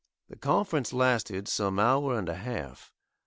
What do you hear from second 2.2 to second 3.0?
a half.